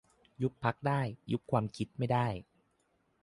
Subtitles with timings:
[0.41, 1.01] ยุบพรรคได้
[1.31, 2.27] ยุบความคิดไม่ได้